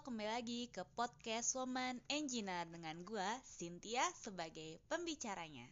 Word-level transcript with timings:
kembali 0.00 0.32
lagi 0.32 0.60
ke 0.72 0.80
podcast 0.96 1.52
Woman 1.60 2.00
Engineer 2.08 2.64
dengan 2.72 3.04
gue, 3.04 3.30
Cynthia, 3.44 4.00
sebagai 4.16 4.80
pembicaranya. 4.88 5.68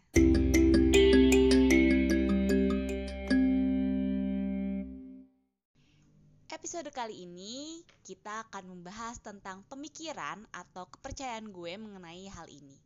Episode 6.53 6.93
kali 6.93 7.25
ini 7.25 7.81
kita 8.05 8.45
akan 8.53 8.69
membahas 8.77 9.17
tentang 9.17 9.65
pemikiran 9.65 10.45
atau 10.53 10.85
kepercayaan 10.93 11.49
gue 11.49 11.81
mengenai 11.81 12.29
hal 12.29 12.53
ini. 12.53 12.77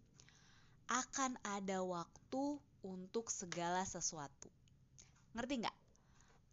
Akan 0.95 1.35
ada 1.43 1.83
waktu 1.83 2.63
untuk 2.87 3.35
segala 3.35 3.83
sesuatu. 3.83 4.47
Ngerti 5.35 5.67
nggak? 5.67 5.79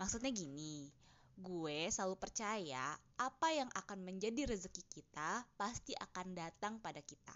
Maksudnya 0.02 0.34
gini, 0.34 0.90
gue 1.38 1.94
selalu 1.94 2.18
percaya 2.18 2.98
apa 3.20 3.52
yang 3.52 3.68
akan 3.76 4.08
menjadi 4.08 4.48
rezeki 4.48 4.84
kita 4.88 5.44
pasti 5.60 5.92
akan 5.92 6.32
datang 6.32 6.80
pada 6.80 7.04
kita. 7.04 7.36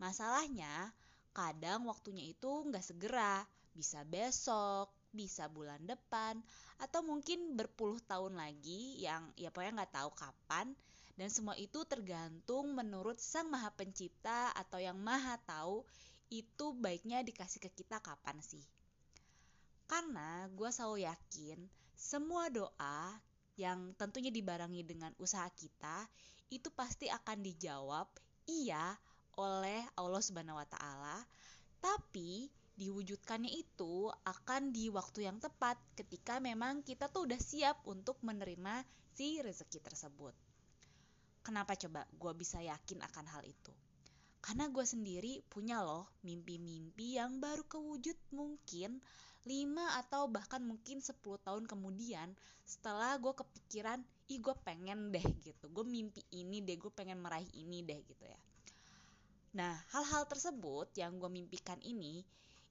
Masalahnya, 0.00 0.88
kadang 1.36 1.84
waktunya 1.84 2.32
itu 2.32 2.48
nggak 2.64 2.80
segera, 2.80 3.44
bisa 3.76 4.08
besok, 4.08 4.88
bisa 5.12 5.52
bulan 5.52 5.84
depan, 5.84 6.40
atau 6.80 7.04
mungkin 7.04 7.60
berpuluh 7.60 8.00
tahun 8.08 8.40
lagi 8.40 9.04
yang 9.04 9.28
ya 9.36 9.52
pokoknya 9.52 9.84
nggak 9.84 9.94
tahu 10.00 10.10
kapan. 10.16 10.72
Dan 11.12 11.28
semua 11.28 11.52
itu 11.60 11.84
tergantung 11.84 12.72
menurut 12.72 13.20
Sang 13.20 13.52
Maha 13.52 13.68
Pencipta 13.76 14.48
atau 14.56 14.80
yang 14.80 14.96
Maha 14.96 15.36
Tahu 15.44 15.84
itu 16.32 16.72
baiknya 16.72 17.20
dikasih 17.20 17.60
ke 17.60 17.68
kita 17.68 18.00
kapan 18.00 18.40
sih. 18.40 18.64
Karena 19.84 20.48
gue 20.48 20.72
selalu 20.72 21.04
yakin 21.04 21.60
semua 21.92 22.48
doa 22.48 23.20
yang 23.56 23.92
tentunya 24.00 24.32
dibarengi 24.32 24.82
dengan 24.84 25.12
usaha 25.20 25.46
kita 25.52 26.08
itu 26.52 26.68
pasti 26.72 27.08
akan 27.08 27.40
dijawab 27.40 28.08
iya 28.48 28.96
oleh 29.40 29.80
Allah 29.96 30.22
Subhanahu 30.22 30.60
wa 30.60 30.68
taala, 30.68 31.24
tapi 31.80 32.52
diwujudkannya 32.76 33.52
itu 33.52 34.08
akan 34.24 34.72
di 34.72 34.88
waktu 34.88 35.28
yang 35.28 35.40
tepat 35.40 35.76
ketika 35.96 36.40
memang 36.40 36.80
kita 36.84 37.08
tuh 37.08 37.28
udah 37.28 37.40
siap 37.40 37.84
untuk 37.88 38.20
menerima 38.24 38.84
si 39.12 39.40
rezeki 39.40 39.80
tersebut. 39.80 40.32
Kenapa 41.42 41.76
coba 41.76 42.06
gue 42.08 42.32
bisa 42.38 42.62
yakin 42.62 43.02
akan 43.02 43.26
hal 43.28 43.42
itu? 43.44 43.72
Karena 44.42 44.66
gue 44.70 44.82
sendiri 44.82 45.38
punya 45.46 45.82
loh 45.84 46.10
mimpi-mimpi 46.26 47.18
yang 47.18 47.38
baru 47.38 47.62
kewujud 47.66 48.18
mungkin 48.34 48.98
5 49.42 50.00
atau 50.06 50.30
bahkan 50.30 50.62
mungkin 50.62 51.02
10 51.02 51.18
tahun 51.42 51.66
kemudian 51.66 52.30
setelah 52.62 53.18
gue 53.18 53.34
kepikiran 53.34 53.98
ih 54.30 54.38
gue 54.38 54.54
pengen 54.62 55.10
deh 55.10 55.26
gitu. 55.42 55.66
Gue 55.68 55.82
mimpi 55.82 56.22
ini 56.30 56.62
deh 56.62 56.78
gue 56.78 56.92
pengen 56.94 57.18
meraih 57.18 57.48
ini 57.58 57.82
deh 57.82 57.98
gitu 58.06 58.24
ya. 58.24 58.40
Nah 59.58 59.74
hal-hal 59.90 60.30
tersebut 60.30 60.94
yang 60.94 61.18
gue 61.18 61.26
mimpikan 61.26 61.82
ini 61.82 62.22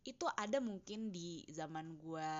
itu 0.07 0.25
ada 0.33 0.57
mungkin 0.63 1.13
di 1.13 1.45
zaman 1.51 1.99
gue 1.99 2.33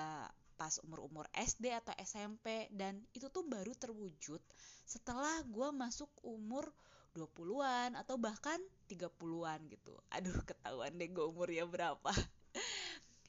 pas 0.56 0.74
umur-umur 0.82 1.28
SD 1.34 1.70
atau 1.74 1.94
SMP 2.00 2.66
dan 2.72 2.98
itu 3.14 3.28
tuh 3.30 3.44
baru 3.46 3.74
terwujud 3.76 4.40
setelah 4.86 5.42
gue 5.46 5.68
masuk 5.70 6.10
umur 6.24 6.72
20-an 7.12 8.00
atau 8.00 8.16
bahkan 8.16 8.56
30-an 8.88 9.60
gitu. 9.68 9.92
Aduh, 10.16 10.40
ketahuan 10.48 10.96
deh 10.96 11.10
gue 11.12 11.24
umurnya 11.28 11.68
berapa 11.68 12.12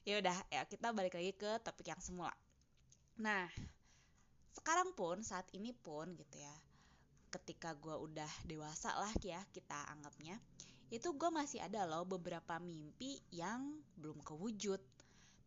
ya 0.04 0.20
udah 0.20 0.36
ya 0.52 0.62
kita 0.68 0.92
balik 0.92 1.16
lagi 1.16 1.32
ke 1.32 1.60
topik 1.64 1.88
yang 1.88 2.00
semula. 2.00 2.32
Nah 3.20 3.48
sekarang 4.52 4.92
pun 4.92 5.24
saat 5.24 5.48
ini 5.56 5.72
pun 5.72 6.12
gitu 6.14 6.36
ya 6.38 6.54
ketika 7.32 7.74
gue 7.74 7.96
udah 7.96 8.30
dewasa 8.46 8.94
lah 8.94 9.10
ya 9.18 9.42
kita 9.50 9.74
anggapnya 9.90 10.38
itu 10.92 11.10
gue 11.16 11.30
masih 11.32 11.58
ada 11.58 11.88
loh 11.88 12.06
beberapa 12.06 12.60
mimpi 12.62 13.18
yang 13.34 13.80
belum 13.98 14.22
kewujud. 14.22 14.78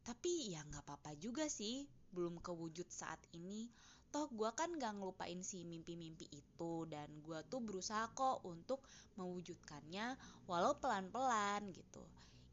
Tapi 0.03 0.51
ya 0.51 0.65
nggak 0.65 0.83
apa-apa 0.83 1.15
juga 1.15 1.47
sih 1.47 1.87
belum 2.11 2.41
kewujud 2.41 2.89
saat 2.89 3.21
ini. 3.31 3.69
Toh 4.07 4.31
gue 4.31 4.49
kan 4.55 4.71
gak 4.79 4.95
ngelupain 4.95 5.43
si 5.43 5.67
mimpi-mimpi 5.67 6.31
itu 6.31 6.87
dan 6.87 7.11
gue 7.19 7.43
tuh 7.51 7.59
berusaha 7.59 8.07
kok 8.15 8.39
untuk 8.47 8.79
mewujudkannya 9.19 10.15
walau 10.47 10.79
pelan-pelan 10.79 11.75
gitu 11.75 12.07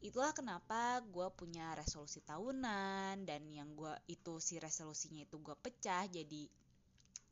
itulah 0.05 0.37
kenapa 0.37 1.01
gue 1.01 1.25
punya 1.33 1.73
resolusi 1.73 2.21
tahunan 2.21 3.25
dan 3.25 3.41
yang 3.49 3.73
gue 3.73 3.89
itu 4.05 4.37
si 4.37 4.61
resolusinya 4.61 5.25
itu 5.25 5.41
gue 5.41 5.57
pecah 5.57 6.05
jadi 6.05 6.45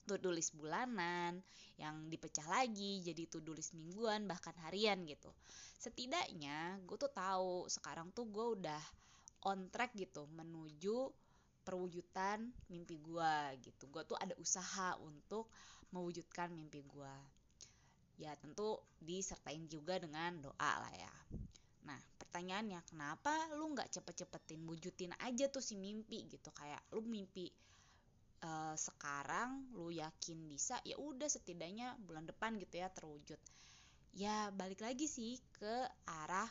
to-do 0.09 0.33
list 0.33 0.57
bulanan 0.57 1.37
yang 1.77 2.09
dipecah 2.09 2.43
lagi 2.49 3.05
jadi 3.05 3.29
to-do 3.29 3.53
list 3.53 3.77
mingguan 3.77 4.25
bahkan 4.25 4.57
harian 4.65 5.05
gitu. 5.05 5.29
Setidaknya 5.77 6.81
gue 6.81 6.97
tuh 6.97 7.13
tahu 7.13 7.69
sekarang 7.69 8.09
tuh 8.09 8.25
gue 8.25 8.45
udah 8.57 8.83
on 9.45 9.69
track 9.69 9.93
gitu 9.93 10.25
menuju 10.33 11.13
perwujudan 11.61 12.49
mimpi 12.73 12.97
gue 12.97 13.33
gitu. 13.69 13.85
Gue 13.93 14.01
tuh 14.01 14.17
ada 14.17 14.33
usaha 14.41 14.97
untuk 14.97 15.45
mewujudkan 15.93 16.49
mimpi 16.49 16.81
gue 16.89 17.15
ya 18.17 18.33
tentu 18.37 18.77
disertain 19.01 19.65
juga 19.69 19.97
dengan 19.97 20.41
doa 20.41 20.71
lah 20.81 20.93
ya. 20.93 21.13
Nah, 21.83 21.99
pertanyaannya 22.33 22.81
kenapa 22.89 23.29
lu 23.53 23.77
nggak 23.77 23.93
cepet-cepetin 23.93 24.65
wujudin 24.65 25.13
aja 25.21 25.45
tuh 25.53 25.61
si 25.61 25.77
mimpi 25.77 26.25
gitu 26.25 26.49
kayak 26.49 26.81
lu 26.89 27.05
mimpi 27.05 27.45
uh, 28.41 28.73
sekarang 28.73 29.69
lu 29.77 29.93
yakin 29.93 30.41
bisa 30.49 30.81
ya 30.81 30.97
udah 30.97 31.29
setidaknya 31.29 31.93
bulan 32.01 32.25
depan 32.25 32.57
gitu 32.57 32.81
ya 32.81 32.89
terwujud. 32.89 33.37
Ya 34.17 34.49
balik 34.49 34.81
lagi 34.81 35.05
sih 35.05 35.37
ke 35.61 35.85
arah 36.09 36.49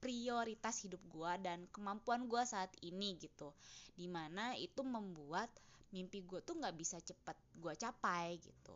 prioritas 0.00 0.80
hidup 0.88 1.04
gua 1.12 1.36
dan 1.36 1.68
kemampuan 1.68 2.24
gua 2.24 2.48
saat 2.48 2.72
ini 2.80 3.20
gitu. 3.20 3.52
Di 3.92 4.08
mana 4.08 4.56
itu 4.56 4.80
membuat 4.80 5.52
mimpi 5.92 6.24
gue 6.24 6.40
tuh 6.40 6.56
nggak 6.56 6.80
bisa 6.80 6.96
cepet 6.96 7.36
gue 7.60 7.76
capai 7.76 8.40
gitu 8.40 8.74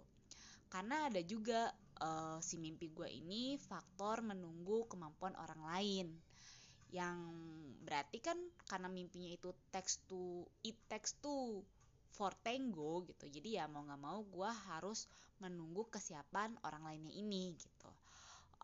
karena 0.69 1.09
ada 1.09 1.25
juga 1.25 1.73
uh, 2.03 2.39
si 2.43 2.59
mimpi 2.59 2.91
gue 2.91 3.09
ini 3.11 3.59
faktor 3.59 4.23
menunggu 4.23 4.87
kemampuan 4.91 5.35
orang 5.39 5.63
lain. 5.63 6.09
Yang 6.89 7.19
berarti 7.85 8.19
kan 8.25 8.39
karena 8.65 8.89
mimpinya 8.89 9.29
itu 9.29 9.53
text 9.69 10.09
to 10.09 10.49
it 10.65 10.79
text 10.89 11.21
to 11.21 11.61
for 12.11 12.33
tango 12.43 13.05
gitu. 13.05 13.29
Jadi 13.29 13.61
ya 13.61 13.69
mau 13.69 13.85
nggak 13.85 14.01
mau 14.01 14.25
gue 14.25 14.51
harus 14.73 15.07
menunggu 15.39 15.87
kesiapan 15.93 16.57
orang 16.65 16.83
lainnya 16.89 17.13
ini 17.15 17.55
gitu. 17.55 17.91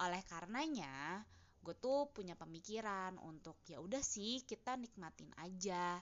Oleh 0.03 0.25
karenanya 0.27 1.23
gue 1.65 1.73
tuh 1.81 2.13
punya 2.13 2.37
pemikiran 2.37 3.17
untuk 3.25 3.57
ya 3.65 3.81
udah 3.81 4.05
sih 4.05 4.45
kita 4.45 4.77
nikmatin 4.77 5.33
aja 5.41 5.97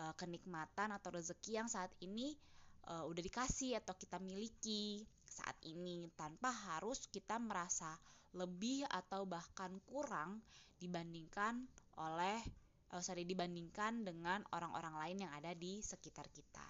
uh, 0.00 0.14
kenikmatan 0.16 0.96
atau 0.96 1.12
rezeki 1.12 1.60
yang 1.60 1.68
saat 1.68 1.92
ini 2.00 2.32
uh, 2.88 3.04
udah 3.04 3.20
dikasih 3.20 3.76
atau 3.84 3.92
kita 4.00 4.16
miliki 4.16 5.04
saat 5.34 5.58
ini 5.66 6.06
tanpa 6.14 6.54
harus 6.54 7.10
kita 7.10 7.42
merasa 7.42 7.98
lebih 8.38 8.86
atau 8.86 9.26
bahkan 9.26 9.82
kurang 9.82 10.38
dibandingkan 10.78 11.66
oleh 11.98 12.38
oh 12.94 13.02
sorry 13.02 13.26
dibandingkan 13.26 14.06
dengan 14.06 14.46
orang-orang 14.54 14.94
lain 14.94 15.26
yang 15.26 15.32
ada 15.34 15.50
di 15.58 15.82
sekitar 15.82 16.30
kita. 16.30 16.62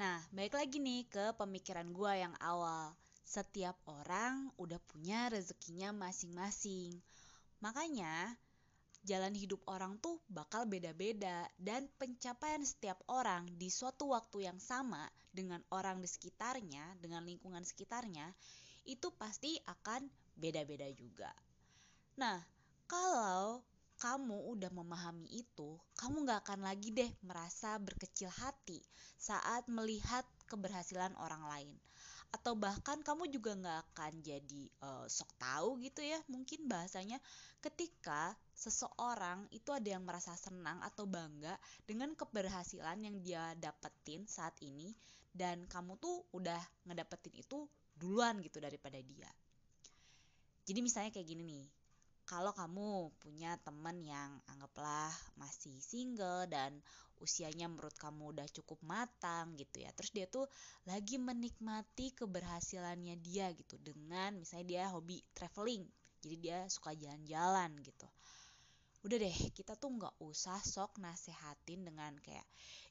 Nah, 0.00 0.20
baik 0.32 0.56
lagi 0.56 0.80
nih 0.80 1.08
ke 1.08 1.36
pemikiran 1.36 1.88
gue 1.92 2.12
yang 2.20 2.32
awal. 2.40 2.96
Setiap 3.24 3.76
orang 3.88 4.48
udah 4.60 4.80
punya 4.88 5.32
rezekinya 5.32 5.92
masing-masing. 5.92 7.00
Makanya, 7.64 8.36
jalan 9.06 9.32
hidup 9.38 9.62
orang 9.70 9.94
tuh 10.02 10.18
bakal 10.26 10.66
beda-beda 10.66 11.46
dan 11.56 11.86
pencapaian 11.94 12.60
setiap 12.66 12.98
orang 13.06 13.46
di 13.54 13.70
suatu 13.70 14.10
waktu 14.10 14.50
yang 14.50 14.58
sama 14.58 15.06
dengan 15.30 15.62
orang 15.70 16.02
di 16.02 16.10
sekitarnya, 16.10 16.98
dengan 16.98 17.22
lingkungan 17.22 17.62
sekitarnya, 17.62 18.34
itu 18.82 19.08
pasti 19.14 19.54
akan 19.62 20.10
beda-beda 20.34 20.90
juga. 20.92 21.30
Nah, 22.18 22.42
kalau 22.90 23.62
kamu 23.96 24.52
udah 24.52 24.70
memahami 24.74 25.40
itu, 25.40 25.80
kamu 25.96 26.28
gak 26.28 26.44
akan 26.44 26.60
lagi 26.68 26.92
deh 26.92 27.08
merasa 27.24 27.80
berkecil 27.80 28.28
hati 28.28 28.84
saat 29.16 29.64
melihat 29.72 30.26
keberhasilan 30.46 31.12
orang 31.18 31.42
lain. 31.50 31.76
Atau 32.34 32.58
bahkan 32.58 33.02
kamu 33.02 33.30
juga 33.30 33.54
nggak 33.54 33.78
akan 33.92 34.12
jadi 34.22 34.62
uh, 34.82 35.06
sok 35.06 35.30
tahu 35.38 35.78
gitu 35.82 36.02
ya 36.02 36.18
mungkin 36.26 36.66
bahasanya 36.66 37.22
ketika 37.62 38.34
seseorang 38.54 39.46
itu 39.54 39.70
ada 39.70 39.94
yang 39.94 40.02
merasa 40.02 40.34
senang 40.34 40.82
atau 40.82 41.06
bangga 41.06 41.54
dengan 41.86 42.14
keberhasilan 42.18 42.98
yang 43.02 43.16
dia 43.22 43.54
dapetin 43.58 44.26
saat 44.26 44.54
ini 44.62 44.94
dan 45.36 45.68
kamu 45.68 46.00
tuh 46.00 46.24
udah 46.32 46.58
ngedapetin 46.88 47.36
itu 47.36 47.68
duluan 47.96 48.40
gitu 48.40 48.58
daripada 48.60 48.96
dia. 49.00 49.28
Jadi 50.66 50.82
misalnya 50.82 51.14
kayak 51.14 51.28
gini 51.30 51.42
nih 51.46 51.66
kalau 52.26 52.50
kamu 52.50 53.14
punya 53.22 53.54
teman 53.62 54.02
yang 54.02 54.36
anggaplah 54.50 55.14
masih 55.38 55.78
single 55.78 56.50
dan 56.50 56.74
usianya 57.22 57.70
menurut 57.70 57.96
kamu 57.96 58.36
udah 58.36 58.46
cukup 58.52 58.76
matang 58.84 59.56
gitu 59.56 59.80
ya 59.80 59.94
terus 59.96 60.12
dia 60.12 60.26
tuh 60.28 60.44
lagi 60.84 61.16
menikmati 61.16 62.12
keberhasilannya 62.12 63.16
dia 63.22 63.48
gitu 63.56 63.80
dengan 63.80 64.36
misalnya 64.36 64.66
dia 64.66 64.84
hobi 64.92 65.22
traveling 65.32 65.86
jadi 66.26 66.36
dia 66.42 66.58
suka 66.66 66.90
jalan-jalan 66.98 67.70
gitu. 67.86 68.08
Udah 69.06 69.22
deh 69.22 69.38
kita 69.54 69.78
tuh 69.78 69.94
nggak 69.94 70.18
usah 70.18 70.58
sok 70.58 70.98
nasehatin 70.98 71.86
dengan 71.86 72.10
kayak 72.18 72.42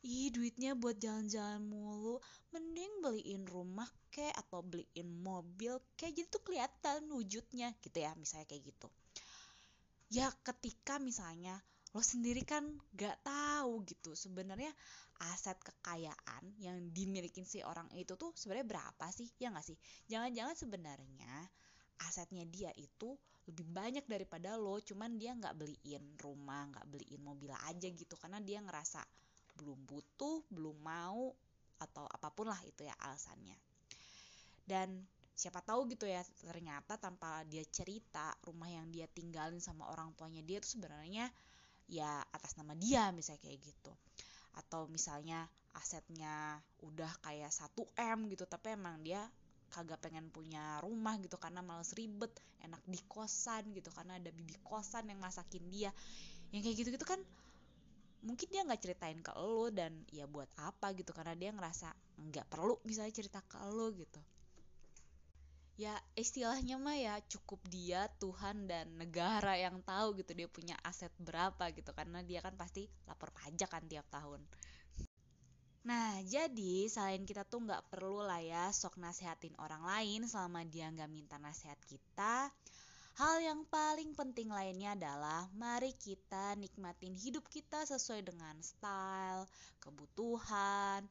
ih 0.08 0.32
duitnya 0.32 0.72
buat 0.72 0.96
jalan-jalan 0.96 1.60
mulu 1.60 2.24
mending 2.56 3.04
beliin 3.04 3.44
rumah 3.44 3.90
kek 4.08 4.32
atau 4.32 4.64
beliin 4.64 5.12
mobil 5.20 5.76
kayak 6.00 6.16
jadi 6.16 6.28
tuh 6.32 6.44
kelihatan 6.48 7.12
wujudnya 7.12 7.76
gitu 7.84 8.00
ya 8.00 8.16
misalnya 8.16 8.48
kayak 8.48 8.64
gitu 8.72 8.88
ya 10.14 10.30
ketika 10.46 11.02
misalnya 11.02 11.58
lo 11.96 12.04
sendiri 12.04 12.44
kan 12.44 12.68
gak 12.92 13.24
tahu 13.24 13.88
gitu 13.88 14.20
sebenarnya 14.20 14.68
aset 15.32 15.56
kekayaan 15.64 16.44
yang 16.60 16.92
dimiliki 16.92 17.48
si 17.48 17.64
orang 17.64 17.88
itu 17.96 18.20
tuh 18.20 18.36
sebenarnya 18.36 18.68
berapa 18.68 19.06
sih? 19.16 19.32
Ya 19.40 19.48
nggak 19.48 19.64
sih? 19.64 19.78
Jangan-jangan 20.12 20.56
sebenarnya 20.60 21.34
asetnya 22.04 22.44
dia 22.52 22.76
itu 22.76 23.16
lebih 23.48 23.72
banyak 23.72 24.04
daripada 24.12 24.60
lo 24.60 24.84
cuman 24.84 25.16
dia 25.16 25.32
nggak 25.32 25.56
beliin 25.56 26.04
rumah 26.20 26.68
nggak 26.68 26.86
beliin 26.92 27.24
mobil 27.24 27.56
aja 27.56 27.88
gitu 27.88 28.20
karena 28.20 28.44
dia 28.44 28.60
ngerasa 28.60 29.00
belum 29.56 29.88
butuh 29.88 30.44
belum 30.52 30.76
mau 30.84 31.32
atau 31.80 32.04
apa 32.12 32.28
pun 32.36 32.52
lah 32.52 32.60
itu 32.68 32.84
ya 32.84 32.96
alasannya. 33.00 33.56
Dan 34.68 35.00
siapa 35.36 35.60
tahu 35.60 35.92
gitu 35.92 36.08
ya 36.08 36.24
ternyata 36.48 36.96
tanpa 36.96 37.44
dia 37.44 37.60
cerita 37.68 38.32
rumah 38.48 38.72
yang 38.72 38.88
dia 38.88 39.04
tinggalin 39.12 39.60
sama 39.60 39.92
orang 39.92 40.16
tuanya 40.16 40.40
dia 40.40 40.64
tuh 40.64 40.80
sebenarnya 40.80 41.28
ya 41.92 42.24
atas 42.32 42.56
nama 42.56 42.72
dia 42.74 43.12
misalnya 43.12 43.44
kayak 43.44 43.60
gitu. 43.60 43.92
Atau 44.56 44.88
misalnya 44.88 45.44
asetnya 45.76 46.64
udah 46.88 47.12
kayak 47.20 47.52
1 47.52 47.84
M 48.16 48.32
gitu 48.32 48.48
tapi 48.48 48.80
emang 48.80 49.04
dia 49.04 49.28
kagak 49.68 50.00
pengen 50.00 50.32
punya 50.32 50.80
rumah 50.80 51.20
gitu 51.20 51.36
karena 51.36 51.60
males 51.60 51.92
ribet 52.00 52.32
enak 52.64 52.80
di 52.88 53.04
kosan 53.12 53.76
gitu 53.76 53.92
karena 53.92 54.16
ada 54.16 54.32
bibi 54.32 54.56
kosan 54.64 55.12
yang 55.12 55.20
masakin 55.20 55.68
dia. 55.68 55.92
Yang 56.56 56.62
kayak 56.64 56.76
gitu 56.80 56.90
gitu 56.96 57.06
kan 57.06 57.20
mungkin 58.24 58.48
dia 58.50 58.64
nggak 58.64 58.82
ceritain 58.82 59.20
ke 59.20 59.36
lo 59.36 59.70
dan 59.70 59.92
ya 60.10 60.26
buat 60.26 60.48
apa 60.58 60.96
gitu 60.98 61.12
karena 61.14 61.36
dia 61.38 61.52
ngerasa 61.54 61.94
nggak 62.32 62.48
perlu 62.50 62.80
misalnya 62.88 63.14
cerita 63.14 63.44
ke 63.46 63.60
lo 63.70 63.94
gitu 63.94 64.18
ya 65.76 65.92
istilahnya 66.16 66.80
mah 66.80 66.96
ya 66.96 67.20
cukup 67.28 67.60
dia 67.68 68.08
Tuhan 68.24 68.64
dan 68.64 68.96
negara 68.96 69.60
yang 69.60 69.84
tahu 69.84 70.16
gitu 70.16 70.32
dia 70.32 70.48
punya 70.48 70.80
aset 70.88 71.12
berapa 71.20 71.68
gitu 71.76 71.92
karena 71.92 72.24
dia 72.24 72.40
kan 72.40 72.56
pasti 72.56 72.88
lapor 73.04 73.36
pajak 73.36 73.68
kan 73.68 73.84
tiap 73.88 74.08
tahun 74.08 74.40
Nah, 75.86 76.18
jadi 76.26 76.90
selain 76.90 77.30
kita 77.30 77.46
tuh 77.46 77.62
nggak 77.62 77.94
perlu 77.94 78.26
lah 78.26 78.42
ya 78.42 78.74
sok 78.74 78.98
nasehatin 78.98 79.54
orang 79.62 79.86
lain 79.86 80.26
selama 80.26 80.66
dia 80.66 80.90
nggak 80.90 81.14
minta 81.14 81.38
nasihat 81.38 81.78
kita. 81.86 82.50
Hal 83.22 83.38
yang 83.46 83.70
paling 83.70 84.18
penting 84.18 84.50
lainnya 84.50 84.98
adalah 84.98 85.46
mari 85.54 85.94
kita 85.94 86.58
nikmatin 86.58 87.14
hidup 87.14 87.46
kita 87.54 87.86
sesuai 87.86 88.26
dengan 88.26 88.58
style, 88.66 89.46
kebutuhan, 89.78 91.06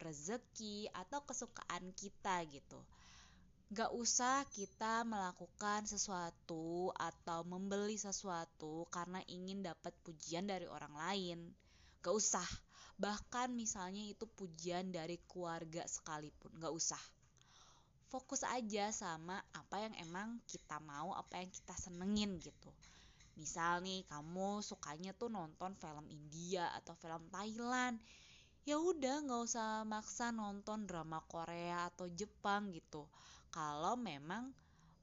rezeki, 0.00 0.88
atau 0.96 1.20
kesukaan 1.28 1.92
kita 1.92 2.48
gitu 2.48 2.80
gak 3.74 3.90
usah 3.90 4.46
kita 4.54 5.02
melakukan 5.02 5.82
sesuatu 5.82 6.94
atau 6.94 7.42
membeli 7.42 7.98
sesuatu 7.98 8.86
karena 8.86 9.18
ingin 9.26 9.66
dapat 9.66 9.90
pujian 10.06 10.46
dari 10.46 10.70
orang 10.70 10.94
lain. 10.94 11.38
Gak 11.98 12.14
usah. 12.14 12.46
Bahkan 12.94 13.50
misalnya 13.50 14.06
itu 14.06 14.30
pujian 14.30 14.94
dari 14.94 15.18
keluarga 15.26 15.82
sekalipun, 15.90 16.54
gak 16.62 16.70
usah. 16.70 17.02
Fokus 18.06 18.46
aja 18.46 18.94
sama 18.94 19.42
apa 19.50 19.82
yang 19.82 19.94
emang 19.98 20.38
kita 20.46 20.78
mau, 20.78 21.10
apa 21.10 21.42
yang 21.42 21.50
kita 21.50 21.74
senengin 21.74 22.38
gitu. 22.38 22.70
Misal 23.34 23.82
nih 23.82 24.06
kamu 24.06 24.62
sukanya 24.62 25.10
tuh 25.18 25.34
nonton 25.34 25.74
film 25.74 26.06
India 26.06 26.70
atau 26.78 26.94
film 26.94 27.26
Thailand. 27.34 27.98
Ya 28.64 28.80
udah 28.80 29.20
nggak 29.28 29.40
usah 29.44 29.84
maksa 29.84 30.32
nonton 30.32 30.88
drama 30.88 31.20
Korea 31.28 31.92
atau 31.92 32.08
Jepang 32.08 32.72
gitu. 32.72 33.04
Kalau 33.52 33.92
memang 34.00 34.48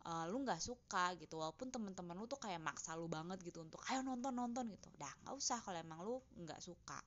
uh, 0.10 0.26
lu 0.26 0.42
nggak 0.42 0.58
suka 0.58 1.14
gitu 1.22 1.38
walaupun 1.38 1.70
temen-temen 1.70 2.18
lu 2.18 2.26
tuh 2.26 2.42
kayak 2.42 2.58
maksa 2.58 2.98
lu 2.98 3.06
banget 3.06 3.38
gitu 3.46 3.62
untuk 3.62 3.78
ayo 3.94 4.02
nonton 4.02 4.34
nonton 4.34 4.66
gitu. 4.74 4.90
Dah 4.98 5.14
nggak 5.22 5.36
usah 5.38 5.62
kalau 5.62 5.78
emang 5.78 6.02
lu 6.02 6.18
nggak 6.42 6.58
suka. 6.58 6.98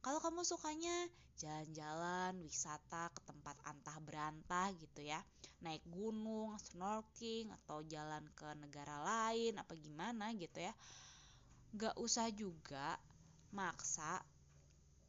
Kalau 0.00 0.18
kamu 0.24 0.42
sukanya 0.48 0.96
jalan-jalan 1.36 2.40
wisata 2.40 3.12
ke 3.12 3.20
tempat 3.28 3.56
antah 3.68 3.96
berantah 4.00 4.68
gitu 4.76 5.00
ya 5.04 5.20
naik 5.64 5.82
gunung 5.88 6.54
snorkeling 6.60 7.48
atau 7.62 7.80
jalan 7.86 8.22
ke 8.36 8.48
negara 8.60 9.00
lain 9.00 9.56
apa 9.56 9.72
gimana 9.78 10.30
gitu 10.36 10.60
ya 10.60 10.72
nggak 11.72 11.96
usah 11.98 12.28
juga 12.34 13.00
maksa 13.50 14.20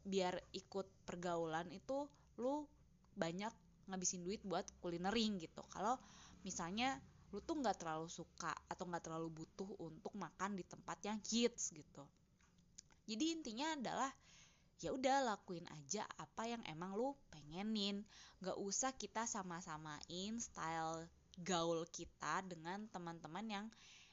biar 0.04 0.36
ikut 0.52 0.86
pergaulan 1.08 1.72
itu 1.72 2.06
lu 2.36 2.68
banyak 3.16 3.50
ngabisin 3.88 4.24
duit 4.24 4.40
buat 4.44 4.64
kulinering 4.84 5.40
gitu. 5.40 5.64
Kalau 5.72 5.96
misalnya 6.44 7.00
lu 7.32 7.40
tuh 7.42 7.58
nggak 7.58 7.82
terlalu 7.82 8.06
suka 8.06 8.52
atau 8.68 8.84
nggak 8.86 9.10
terlalu 9.10 9.32
butuh 9.32 9.66
untuk 9.80 10.12
makan 10.14 10.54
di 10.54 10.64
tempat 10.64 11.00
yang 11.02 11.18
hits 11.24 11.72
gitu. 11.72 12.04
Jadi 13.04 13.24
intinya 13.34 13.74
adalah 13.74 14.10
ya 14.80 14.92
udah 14.92 15.24
lakuin 15.34 15.64
aja 15.72 16.04
apa 16.20 16.48
yang 16.48 16.62
emang 16.68 16.94
lu 16.94 17.16
pengenin. 17.32 18.04
Nggak 18.44 18.58
usah 18.60 18.92
kita 18.94 19.24
sama-samain 19.24 20.36
style 20.38 21.08
gaul 21.42 21.82
kita 21.90 22.46
dengan 22.46 22.86
teman-teman 22.92 23.46
yang 23.50 23.66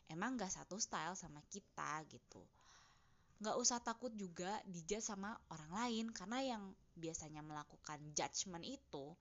emang 0.10 0.36
gak 0.36 0.50
satu 0.50 0.82
style 0.82 1.14
sama 1.14 1.40
kita 1.54 2.02
gitu 2.10 2.42
nggak 3.42 3.58
usah 3.58 3.82
takut 3.82 4.14
juga 4.14 4.62
dijudge 4.70 5.02
sama 5.02 5.34
orang 5.50 5.72
lain 5.74 6.06
karena 6.14 6.40
yang 6.46 6.64
biasanya 6.94 7.42
melakukan 7.42 7.98
judgement 8.14 8.62
itu 8.62 9.18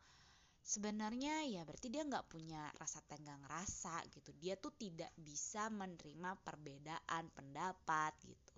sebenarnya 0.61 1.49
ya 1.49 1.65
berarti 1.65 1.89
dia 1.89 2.05
nggak 2.05 2.29
punya 2.29 2.69
rasa 2.77 3.01
tenggang 3.09 3.41
rasa 3.49 4.05
gitu. 4.13 4.31
Dia 4.37 4.61
tuh 4.61 4.77
tidak 4.77 5.11
bisa 5.17 5.73
menerima 5.73 6.37
perbedaan 6.45 7.33
pendapat 7.33 8.13
gitu. 8.29 8.57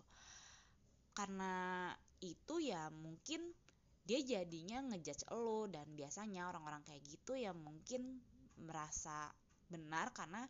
Karena 1.14 1.88
itu 2.19 2.59
ya 2.59 2.91
mungkin 2.91 3.55
dia 4.03 4.19
jadinya 4.19 4.82
ngejudge 4.82 5.31
lo 5.31 5.70
dan 5.70 5.87
biasanya 5.94 6.50
orang-orang 6.50 6.82
kayak 6.82 7.06
gitu 7.06 7.38
ya 7.38 7.55
mungkin 7.55 8.19
merasa 8.59 9.31
benar 9.70 10.11
karena 10.11 10.42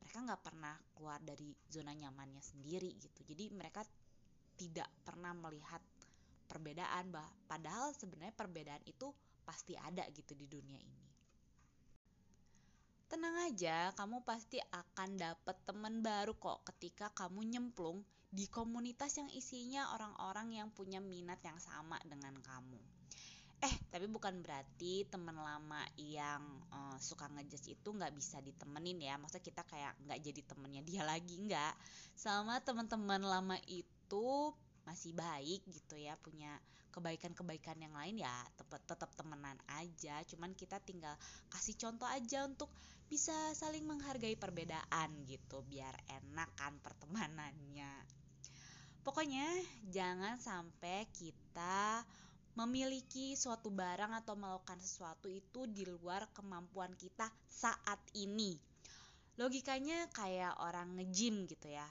mereka 0.00 0.18
nggak 0.24 0.42
pernah 0.46 0.74
keluar 0.94 1.20
dari 1.20 1.52
zona 1.68 1.92
nyamannya 1.92 2.40
sendiri 2.40 2.94
gitu. 2.96 3.20
Jadi 3.26 3.50
mereka 3.52 3.82
tidak 4.60 4.92
pernah 5.00 5.32
melihat 5.32 5.80
perbedaan 6.44 7.08
bah 7.08 7.24
padahal 7.48 7.96
sebenarnya 7.96 8.36
perbedaan 8.36 8.84
itu 8.84 9.08
pasti 9.40 9.72
ada 9.72 10.04
gitu 10.12 10.36
di 10.36 10.44
dunia 10.44 10.76
ini. 10.76 11.08
Tenang 13.10 13.50
aja, 13.50 13.90
kamu 13.98 14.22
pasti 14.22 14.62
akan 14.62 15.18
dapet 15.18 15.56
temen 15.66 15.98
baru 15.98 16.38
kok 16.38 16.62
ketika 16.70 17.10
kamu 17.10 17.42
nyemplung 17.42 18.06
di 18.30 18.46
komunitas 18.46 19.18
yang 19.18 19.26
isinya 19.34 19.90
orang-orang 19.98 20.54
yang 20.54 20.68
punya 20.70 21.02
minat 21.02 21.42
yang 21.42 21.58
sama 21.58 21.98
dengan 22.06 22.38
kamu. 22.38 22.78
Eh, 23.60 23.74
tapi 23.90 24.06
bukan 24.06 24.40
berarti 24.40 25.04
temen 25.10 25.36
lama 25.36 25.82
yang 25.98 26.40
uh, 26.70 26.96
suka 26.96 27.26
ngejudge 27.34 27.76
itu 27.76 27.88
nggak 27.90 28.14
bisa 28.14 28.38
ditemenin 28.40 29.02
ya. 29.02 29.18
Maksudnya 29.18 29.44
kita 29.44 29.62
kayak 29.66 29.92
nggak 30.06 30.20
jadi 30.30 30.40
temennya 30.46 30.82
dia 30.86 31.02
lagi 31.02 31.34
nggak. 31.34 31.74
Sama 32.14 32.62
teman-teman 32.62 33.20
lama 33.20 33.58
itu 33.66 33.99
masih 34.82 35.14
baik 35.14 35.62
gitu 35.70 35.94
ya 35.94 36.18
punya 36.18 36.58
kebaikan-kebaikan 36.90 37.78
yang 37.78 37.94
lain 37.94 38.18
ya 38.18 38.34
tetap 38.58 38.82
tetap 38.82 39.10
temenan 39.14 39.54
aja. 39.78 40.18
Cuman 40.26 40.52
kita 40.58 40.82
tinggal 40.82 41.14
kasih 41.46 41.78
contoh 41.78 42.10
aja 42.10 42.42
untuk 42.42 42.68
bisa 43.06 43.34
saling 43.54 43.86
menghargai 43.86 44.34
perbedaan 44.34 45.10
gitu 45.26 45.62
biar 45.66 45.94
enak 46.10 46.50
kan 46.58 46.74
pertemanannya. 46.82 47.92
Pokoknya 49.06 49.46
jangan 49.88 50.36
sampai 50.36 51.06
kita 51.14 52.04
memiliki 52.58 53.38
suatu 53.38 53.70
barang 53.70 54.12
atau 54.20 54.34
melakukan 54.34 54.82
sesuatu 54.82 55.30
itu 55.30 55.70
di 55.70 55.86
luar 55.86 56.26
kemampuan 56.34 56.92
kita 56.98 57.30
saat 57.46 58.02
ini. 58.18 58.58
Logikanya 59.38 60.10
kayak 60.12 60.58
orang 60.60 60.98
nge-gym 60.98 61.46
gitu 61.48 61.70
ya 61.70 61.86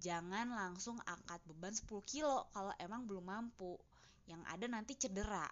jangan 0.00 0.52
langsung 0.52 0.96
angkat 1.04 1.40
beban 1.48 1.72
10 1.72 1.88
kilo 2.04 2.48
kalau 2.52 2.72
emang 2.80 3.04
belum 3.08 3.24
mampu. 3.24 3.76
Yang 4.26 4.42
ada 4.50 4.66
nanti 4.66 4.92
cedera. 4.98 5.46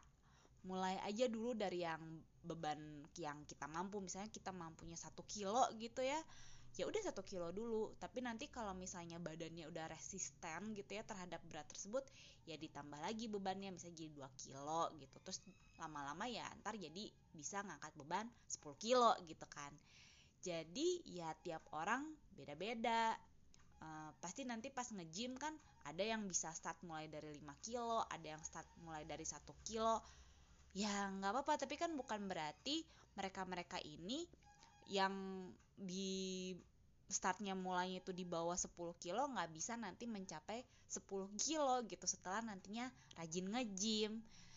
Mulai 0.64 0.96
aja 1.04 1.28
dulu 1.28 1.52
dari 1.52 1.84
yang 1.84 2.00
beban 2.44 3.04
yang 3.20 3.44
kita 3.48 3.68
mampu. 3.68 4.00
Misalnya 4.00 4.32
kita 4.32 4.50
mampunya 4.50 4.96
satu 4.98 5.22
kilo 5.24 5.64
gitu 5.76 6.02
ya 6.04 6.18
ya 6.74 6.90
udah 6.90 7.02
satu 7.06 7.22
kilo 7.22 7.54
dulu. 7.54 7.94
Tapi 8.02 8.18
nanti 8.18 8.50
kalau 8.50 8.74
misalnya 8.74 9.22
badannya 9.22 9.70
udah 9.70 9.86
resisten 9.94 10.74
gitu 10.74 10.98
ya 10.98 11.06
terhadap 11.06 11.38
berat 11.46 11.70
tersebut 11.70 12.02
ya 12.50 12.58
ditambah 12.58 12.98
lagi 12.98 13.30
bebannya. 13.30 13.70
Misalnya 13.70 14.02
jadi 14.02 14.10
2 14.26 14.42
kilo 14.42 14.82
gitu. 14.98 15.16
Terus 15.22 15.38
lama-lama 15.78 16.26
ya 16.26 16.46
ntar 16.62 16.74
jadi 16.74 17.10
bisa 17.30 17.62
ngangkat 17.62 17.94
beban 17.94 18.26
10 18.50 18.74
kilo 18.82 19.14
gitu 19.22 19.46
kan. 19.46 19.70
Jadi 20.44 21.00
ya 21.08 21.32
tiap 21.40 21.64
orang 21.72 22.04
beda-beda 22.36 23.16
uh, 23.84 24.10
pasti 24.24 24.48
nanti 24.48 24.72
pas 24.72 24.88
nge-gym 24.88 25.36
kan 25.36 25.52
ada 25.84 26.00
yang 26.00 26.24
bisa 26.24 26.48
start 26.56 26.80
mulai 26.88 27.06
dari 27.12 27.36
5 27.36 27.44
kilo 27.64 28.00
ada 28.08 28.26
yang 28.34 28.42
start 28.42 28.66
mulai 28.80 29.04
dari 29.04 29.28
satu 29.28 29.52
kilo. 29.62 30.00
Ya 30.74 31.12
nggak 31.12 31.30
apa-apa 31.30 31.68
tapi 31.68 31.76
kan 31.76 31.92
bukan 31.94 32.26
berarti 32.26 32.82
mereka-mereka 33.14 33.78
ini 33.84 34.26
yang 34.90 35.14
di 35.78 36.50
startnya 37.04 37.52
mulainya 37.54 38.00
itu 38.00 38.10
di 38.16 38.24
bawah 38.24 38.56
10 38.56 38.74
kilo 38.98 39.22
nggak 39.30 39.50
bisa 39.54 39.76
nanti 39.76 40.08
mencapai 40.08 40.64
10 40.88 41.04
kilo 41.38 41.84
gitu 41.86 42.06
setelah 42.08 42.40
nantinya 42.42 42.88
rajin 43.20 43.46
nge-gym. 43.52 44.12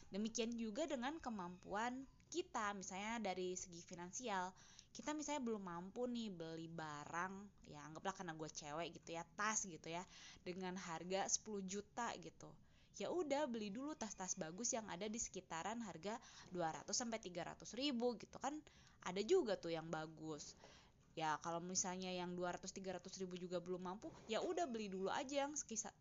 Demikian 0.07 0.55
juga 0.55 0.87
dengan 0.87 1.19
kemampuan 1.19 2.07
kita 2.31 2.71
misalnya 2.75 3.19
dari 3.31 3.55
segi 3.59 3.83
finansial 3.83 4.51
kita 4.97 5.13
misalnya 5.13 5.45
belum 5.45 5.61
mampu 5.61 6.09
nih 6.09 6.33
beli 6.33 6.65
barang 6.65 7.33
ya 7.69 7.85
anggaplah 7.85 8.17
karena 8.17 8.33
gue 8.33 8.49
cewek 8.49 8.97
gitu 8.97 9.13
ya 9.13 9.21
tas 9.37 9.61
gitu 9.69 9.93
ya 9.93 10.01
dengan 10.41 10.73
harga 10.73 11.29
10 11.29 11.69
juta 11.69 12.09
gitu. 12.17 12.49
Ya 12.97 13.13
udah 13.13 13.45
beli 13.45 13.69
dulu 13.69 13.93
tas-tas 13.93 14.33
bagus 14.33 14.73
yang 14.73 14.89
ada 14.89 15.05
di 15.05 15.21
sekitaran 15.21 15.77
harga 15.85 16.17
200 16.49 16.89
sampai 16.89 17.21
300 17.21 17.61
ribu 17.77 18.17
gitu 18.17 18.41
kan. 18.41 18.57
Ada 19.05 19.21
juga 19.21 19.53
tuh 19.53 19.69
yang 19.69 19.85
bagus 19.85 20.57
ya 21.17 21.33
kalau 21.41 21.57
misalnya 21.57 22.13
yang 22.13 22.37
200-300 22.37 23.01
ribu 23.25 23.41
juga 23.41 23.57
belum 23.57 23.81
mampu 23.89 24.13
ya 24.29 24.37
udah 24.37 24.69
beli 24.69 24.85
dulu 24.85 25.09
aja 25.09 25.49
yang 25.49 25.53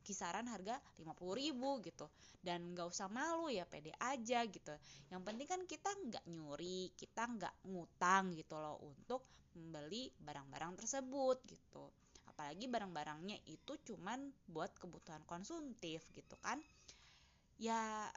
kisaran 0.05 0.45
harga 0.45 0.77
50 1.01 1.41
ribu 1.41 1.81
gitu. 1.81 2.05
Dan 2.45 2.77
nggak 2.77 2.93
usah 2.93 3.09
malu 3.09 3.49
ya 3.49 3.65
pede 3.65 3.97
aja 3.97 4.45
gitu. 4.45 4.77
Yang 5.09 5.23
penting 5.25 5.49
kan 5.49 5.61
kita 5.65 5.89
nggak 5.89 6.25
nyuri 6.29 6.93
kita 6.93 7.33
nggak 7.33 7.55
ngutang 7.65 8.37
gitu 8.37 8.61
loh 8.61 8.77
untuk 8.85 9.25
membeli 9.57 10.13
barang-barang 10.21 10.85
tersebut 10.85 11.41
gitu. 11.49 11.89
Apalagi 12.29 12.69
barang-barangnya 12.69 13.41
itu 13.49 13.73
cuman 13.89 14.29
buat 14.53 14.77
kebutuhan 14.77 15.25
konsumtif 15.25 16.05
gitu 16.13 16.37
kan. 16.45 16.61
Ya 17.57 18.13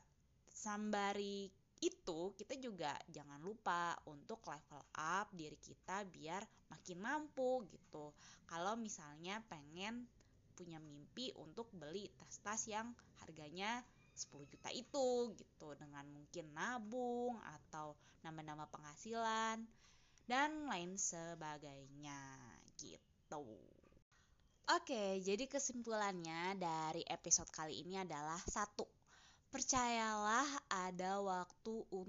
sambari 0.51 1.47
itu 1.79 2.35
kita 2.35 2.59
juga 2.59 2.91
jangan 3.07 3.39
lupa 3.39 3.95
untuk 4.11 4.43
level 4.43 4.83
up 4.99 5.31
diri 5.31 5.55
kita 5.55 6.03
biar 6.03 6.43
makin 6.67 6.99
mampu 6.99 7.63
gitu. 7.71 8.11
Kalau 8.43 8.75
misalnya 8.75 9.39
pengen 9.47 10.03
punya 10.59 10.75
mimpi 10.83 11.31
untuk 11.39 11.71
beli 11.71 12.11
tas-tas 12.19 12.67
yang 12.67 12.91
harganya 13.23 13.79
10 14.11 14.43
juta 14.51 14.67
itu 14.75 15.31
gitu 15.39 15.71
dengan 15.79 16.03
mungkin 16.11 16.51
nabung 16.51 17.39
atau 17.39 17.95
nama-nama 18.27 18.67
penghasilan 18.67 19.63
dan 20.27 20.51
lain 20.67 20.99
sebagainya 20.99 22.19
gitu. 22.75 23.55
Oke, 24.69 25.23
jadi 25.23 25.47
kesimpulannya 25.47 26.59
dari 26.59 27.07
episode 27.07 27.49
kali 27.55 27.79
ini 27.79 28.03
adalah 28.03 28.37
satu 28.43 28.99
Percayalah 29.49 30.45
ada 30.69 30.98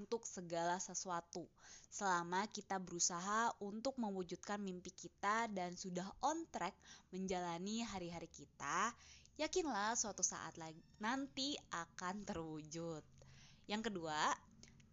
untuk 0.00 0.25
segala 0.25 0.80
sesuatu. 0.80 1.45
Selama 1.92 2.49
kita 2.49 2.80
berusaha 2.80 3.52
untuk 3.61 4.00
mewujudkan 4.00 4.57
mimpi 4.57 4.88
kita 4.97 5.45
dan 5.52 5.76
sudah 5.76 6.09
on 6.25 6.49
track 6.49 6.73
menjalani 7.12 7.85
hari-hari 7.85 8.33
kita, 8.33 8.97
yakinlah 9.37 9.92
suatu 9.92 10.25
saat 10.25 10.57
lagi 10.57 10.80
nanti 10.97 11.52
akan 11.69 12.25
terwujud. 12.25 13.04
Yang 13.69 13.92
kedua, 13.92 14.33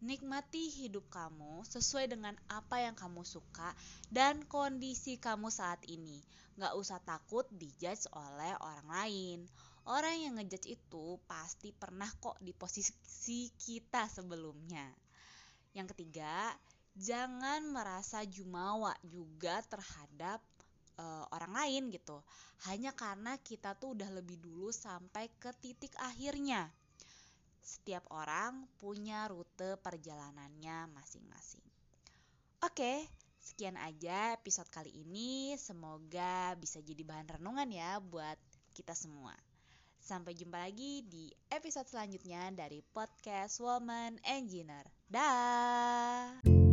nikmati 0.04 0.68
hidup 0.68 1.08
kamu 1.08 1.64
sesuai 1.64 2.12
dengan 2.12 2.36
apa 2.52 2.84
yang 2.84 2.94
kamu 3.00 3.24
suka 3.24 3.72
dan 4.12 4.44
kondisi 4.52 5.16
kamu 5.16 5.48
saat 5.48 5.80
ini. 5.88 6.20
Gak 6.60 6.76
usah 6.76 7.00
takut 7.00 7.48
dijudge 7.56 8.12
oleh 8.12 8.52
orang 8.60 8.88
lain 8.92 9.40
orang 9.88 10.16
yang 10.20 10.34
ngejudge 10.36 10.68
itu 10.68 11.16
pasti 11.26 11.72
pernah 11.72 12.08
kok 12.20 12.36
di 12.44 12.52
posisi 12.52 13.48
kita 13.56 14.12
sebelumnya. 14.12 14.92
Yang 15.72 15.96
ketiga, 15.96 16.52
jangan 16.98 17.64
merasa 17.72 18.26
jumawa 18.28 18.92
juga 19.06 19.64
terhadap 19.64 20.44
uh, 21.00 21.26
orang 21.32 21.54
lain 21.54 21.84
gitu. 21.94 22.20
Hanya 22.68 22.92
karena 22.92 23.38
kita 23.40 23.78
tuh 23.78 23.96
udah 23.96 24.10
lebih 24.12 24.42
dulu 24.42 24.74
sampai 24.74 25.32
ke 25.38 25.54
titik 25.62 25.94
akhirnya. 26.02 26.68
Setiap 27.62 28.08
orang 28.12 28.66
punya 28.80 29.28
rute 29.28 29.78
perjalanannya 29.80 30.90
masing-masing. 30.92 31.64
Oke, 32.64 33.06
sekian 33.38 33.78
aja 33.78 34.34
episode 34.34 34.72
kali 34.74 34.90
ini. 34.90 35.54
Semoga 35.60 36.58
bisa 36.58 36.82
jadi 36.82 37.04
bahan 37.06 37.38
renungan 37.38 37.70
ya 37.70 38.02
buat 38.02 38.40
kita 38.74 38.98
semua. 38.98 39.47
Sampai 40.08 40.40
jumpa 40.40 40.64
lagi 40.64 41.04
di 41.04 41.28
episode 41.52 41.84
selanjutnya 41.84 42.48
dari 42.56 42.80
podcast 42.80 43.60
Woman 43.60 44.16
Engineer. 44.24 44.88
Dah. 45.12 46.67